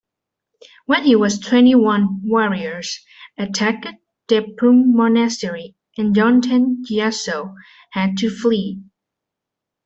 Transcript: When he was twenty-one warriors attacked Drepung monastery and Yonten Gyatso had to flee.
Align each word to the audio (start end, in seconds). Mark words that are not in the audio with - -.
When 0.87 1.03
he 1.03 1.15
was 1.15 1.37
twenty-one 1.37 2.21
warriors 2.23 3.05
attacked 3.37 3.85
Drepung 4.27 4.95
monastery 4.95 5.75
and 5.95 6.15
Yonten 6.15 6.83
Gyatso 6.83 7.53
had 7.91 8.17
to 8.17 8.31
flee. 8.31 8.81